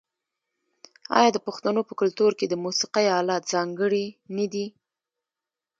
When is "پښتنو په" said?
1.47-1.93